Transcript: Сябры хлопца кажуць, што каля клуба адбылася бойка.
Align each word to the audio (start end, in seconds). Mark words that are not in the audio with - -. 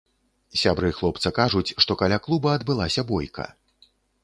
Сябры 0.61 0.89
хлопца 0.99 1.33
кажуць, 1.41 1.75
што 1.85 1.99
каля 2.01 2.19
клуба 2.25 2.57
адбылася 2.61 3.07
бойка. 3.15 3.49